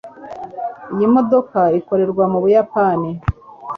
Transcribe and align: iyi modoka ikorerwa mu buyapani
iyi 0.93 1.07
modoka 1.15 1.59
ikorerwa 1.79 2.23
mu 2.31 2.37
buyapani 2.43 3.09